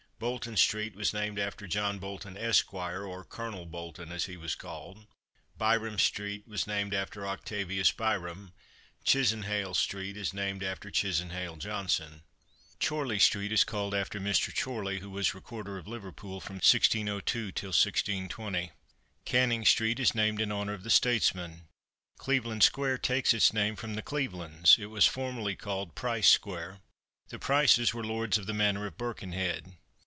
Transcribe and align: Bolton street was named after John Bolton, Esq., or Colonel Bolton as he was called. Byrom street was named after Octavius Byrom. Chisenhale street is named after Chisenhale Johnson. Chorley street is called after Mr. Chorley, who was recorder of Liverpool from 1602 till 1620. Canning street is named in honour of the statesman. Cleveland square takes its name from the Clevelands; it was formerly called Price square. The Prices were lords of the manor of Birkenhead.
Bolton 0.23 0.55
street 0.55 0.95
was 0.95 1.15
named 1.15 1.39
after 1.39 1.65
John 1.65 1.97
Bolton, 1.97 2.37
Esq., 2.37 2.71
or 2.75 3.23
Colonel 3.25 3.65
Bolton 3.65 4.11
as 4.11 4.25
he 4.25 4.37
was 4.37 4.53
called. 4.53 5.07
Byrom 5.59 5.97
street 5.99 6.47
was 6.47 6.67
named 6.67 6.93
after 6.93 7.27
Octavius 7.27 7.91
Byrom. 7.91 8.51
Chisenhale 9.03 9.73
street 9.75 10.15
is 10.15 10.31
named 10.31 10.61
after 10.61 10.91
Chisenhale 10.91 11.55
Johnson. 11.57 12.21
Chorley 12.79 13.17
street 13.17 13.51
is 13.51 13.63
called 13.63 13.95
after 13.95 14.19
Mr. 14.19 14.53
Chorley, 14.55 14.99
who 14.99 15.09
was 15.09 15.33
recorder 15.33 15.79
of 15.79 15.87
Liverpool 15.87 16.39
from 16.39 16.57
1602 16.57 17.51
till 17.51 17.69
1620. 17.69 18.69
Canning 19.25 19.65
street 19.65 19.99
is 19.99 20.13
named 20.13 20.39
in 20.39 20.51
honour 20.51 20.73
of 20.73 20.83
the 20.83 20.91
statesman. 20.91 21.67
Cleveland 22.19 22.61
square 22.61 22.99
takes 22.99 23.33
its 23.33 23.51
name 23.53 23.75
from 23.75 23.95
the 23.95 24.03
Clevelands; 24.03 24.77
it 24.77 24.91
was 24.91 25.07
formerly 25.07 25.55
called 25.55 25.95
Price 25.95 26.29
square. 26.29 26.79
The 27.29 27.39
Prices 27.39 27.95
were 27.95 28.03
lords 28.05 28.37
of 28.37 28.45
the 28.45 28.53
manor 28.53 28.85
of 28.85 28.99
Birkenhead. 28.99 29.77